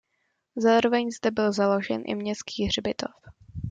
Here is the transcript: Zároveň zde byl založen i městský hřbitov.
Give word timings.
Zároveň 0.55 1.11
zde 1.11 1.31
byl 1.31 1.51
založen 1.53 2.01
i 2.05 2.15
městský 2.15 2.65
hřbitov. 2.65 3.11